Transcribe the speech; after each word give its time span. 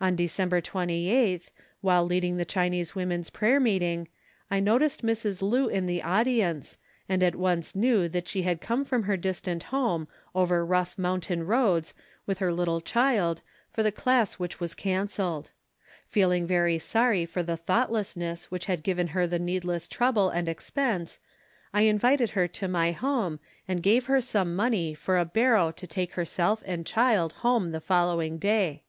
On 0.00 0.16
December 0.16 0.62
28th, 0.62 1.50
while 1.82 2.02
leading 2.02 2.38
the 2.38 2.46
Chinese 2.46 2.94
Woman's 2.94 3.28
Prayer 3.28 3.60
meeting, 3.60 4.08
I 4.50 4.60
noticed 4.60 5.04
Mrs. 5.04 5.42
Lu 5.42 5.68
in 5.68 5.84
the 5.84 6.02
audience 6.02 6.78
and 7.06 7.22
at 7.22 7.34
once 7.36 7.74
knew 7.76 8.10
she 8.24 8.44
had 8.44 8.62
come 8.62 8.86
from 8.86 9.02
her 9.02 9.18
distant 9.18 9.64
home 9.64 10.08
over 10.34 10.64
rough 10.64 10.96
mountain 10.96 11.44
roads 11.44 11.92
with 12.24 12.38
her 12.38 12.50
little 12.50 12.80
child 12.80 13.42
for 13.70 13.82
the 13.82 13.92
class 13.92 14.38
which 14.38 14.58
was 14.58 14.74
cancelled. 14.74 15.50
Feeling 16.06 16.46
very 16.46 16.78
sorry 16.78 17.26
for 17.26 17.42
the 17.42 17.58
thoughtlessness 17.58 18.50
which 18.50 18.64
had 18.64 18.82
given 18.82 19.08
her 19.08 19.26
the 19.26 19.38
needless 19.38 19.86
trouble 19.86 20.30
and 20.30 20.48
expense 20.48 21.20
I 21.74 21.82
invited 21.82 22.30
her 22.30 22.48
to 22.48 22.68
my 22.68 22.92
home 22.92 23.38
and 23.68 23.82
gave 23.82 24.06
her 24.06 24.22
some 24.22 24.56
money 24.56 24.94
for 24.94 25.18
a 25.18 25.26
barrow 25.26 25.72
to 25.72 25.86
take 25.86 26.14
herself 26.14 26.62
and 26.64 26.86
child 26.86 27.34
home 27.44 27.68
the 27.68 27.82
following 27.82 28.38
day. 28.38 28.84